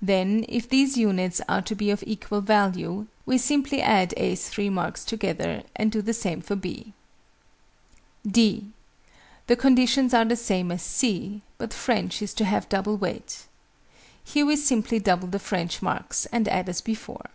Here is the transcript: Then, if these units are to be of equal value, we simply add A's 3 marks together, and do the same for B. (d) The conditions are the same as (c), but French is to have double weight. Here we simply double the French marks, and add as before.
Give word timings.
Then, 0.00 0.44
if 0.48 0.68
these 0.68 0.96
units 0.96 1.40
are 1.48 1.60
to 1.62 1.74
be 1.74 1.90
of 1.90 2.04
equal 2.06 2.40
value, 2.40 3.08
we 3.26 3.38
simply 3.38 3.82
add 3.82 4.14
A's 4.16 4.48
3 4.48 4.70
marks 4.70 5.04
together, 5.04 5.64
and 5.74 5.90
do 5.90 6.00
the 6.00 6.14
same 6.14 6.40
for 6.40 6.54
B. 6.54 6.92
(d) 8.24 8.68
The 9.48 9.56
conditions 9.56 10.14
are 10.14 10.24
the 10.26 10.36
same 10.36 10.70
as 10.70 10.82
(c), 10.82 11.42
but 11.58 11.74
French 11.74 12.22
is 12.22 12.32
to 12.34 12.44
have 12.44 12.68
double 12.68 12.96
weight. 12.96 13.46
Here 14.22 14.46
we 14.46 14.54
simply 14.54 15.00
double 15.00 15.26
the 15.26 15.40
French 15.40 15.82
marks, 15.82 16.26
and 16.26 16.46
add 16.46 16.68
as 16.68 16.80
before. 16.80 17.28